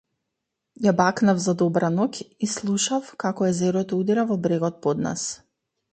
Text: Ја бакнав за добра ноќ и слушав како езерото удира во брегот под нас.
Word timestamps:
Ја 0.85 0.93
бакнав 1.01 1.41
за 1.43 1.53
добра 1.63 1.91
ноќ 1.99 2.23
и 2.47 2.51
слушав 2.55 3.13
како 3.25 3.49
езерото 3.51 4.03
удира 4.05 4.29
во 4.33 4.43
брегот 4.47 4.85
под 4.87 5.09
нас. 5.09 5.29